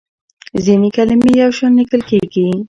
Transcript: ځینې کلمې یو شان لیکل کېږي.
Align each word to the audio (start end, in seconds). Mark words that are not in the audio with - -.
ځینې 0.65 0.89
کلمې 0.97 1.31
یو 1.41 1.51
شان 1.57 1.71
لیکل 1.79 2.01
کېږي. 2.09 2.45